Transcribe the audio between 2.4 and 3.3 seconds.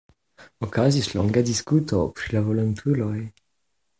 volontuloj.